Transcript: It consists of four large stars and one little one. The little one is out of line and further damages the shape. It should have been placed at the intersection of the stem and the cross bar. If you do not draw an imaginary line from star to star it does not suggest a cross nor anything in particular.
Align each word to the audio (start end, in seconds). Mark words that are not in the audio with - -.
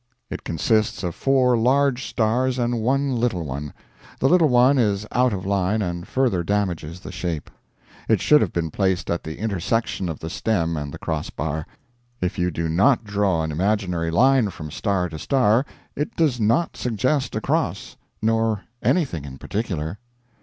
It 0.31 0.43
consists 0.43 1.03
of 1.03 1.13
four 1.13 1.55
large 1.55 2.07
stars 2.07 2.57
and 2.57 2.81
one 2.81 3.15
little 3.17 3.45
one. 3.45 3.71
The 4.19 4.27
little 4.29 4.49
one 4.49 4.79
is 4.79 5.05
out 5.11 5.31
of 5.31 5.45
line 5.45 5.83
and 5.83 6.07
further 6.07 6.41
damages 6.41 7.01
the 7.01 7.11
shape. 7.11 7.51
It 8.09 8.19
should 8.19 8.41
have 8.41 8.51
been 8.51 8.71
placed 8.71 9.11
at 9.11 9.23
the 9.23 9.37
intersection 9.37 10.09
of 10.09 10.17
the 10.17 10.27
stem 10.27 10.75
and 10.75 10.91
the 10.91 10.97
cross 10.97 11.29
bar. 11.29 11.67
If 12.19 12.39
you 12.39 12.49
do 12.49 12.67
not 12.67 13.03
draw 13.03 13.43
an 13.43 13.51
imaginary 13.51 14.09
line 14.09 14.49
from 14.49 14.71
star 14.71 15.07
to 15.07 15.19
star 15.19 15.67
it 15.95 16.15
does 16.15 16.39
not 16.39 16.75
suggest 16.75 17.35
a 17.35 17.39
cross 17.41 17.95
nor 18.23 18.63
anything 18.81 19.23
in 19.23 19.37
particular. 19.37 19.99